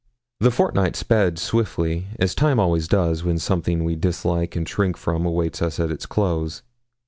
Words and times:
The 0.39 0.49
fortnight 0.49 0.95
sped 0.95 1.37
swiftly, 1.37 2.07
as 2.17 2.33
time 2.33 2.59
always 2.59 2.87
does 2.87 3.23
when 3.23 3.37
something 3.37 3.83
we 3.83 3.95
dislike 3.95 4.55
and 4.55 4.67
shrink 4.67 4.97
from 4.97 5.27
awaits 5.27 5.61
us 5.61 5.79
at 5.79 5.91
its 5.91 6.07
close. 6.07 6.63